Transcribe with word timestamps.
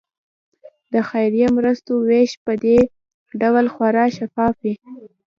د 0.93 0.95
خیریه 1.09 1.47
مرستو 1.57 1.93
ویش 2.07 2.31
په 2.45 2.53
دې 2.63 2.77
ډول 3.41 3.65
خورا 3.73 4.05
شفاف 4.17 4.53
وي. 4.63 4.73